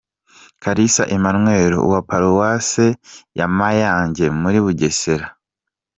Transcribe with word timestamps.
Kalisa 0.63 1.03
Emmanuel; 1.15 1.73
uwa 1.85 1.99
Paruwase 2.09 2.87
ya 3.39 3.45
Mayange 3.57 4.25
muri 4.41 4.57
Bugesera, 4.65 5.27
Rev. 5.27 5.33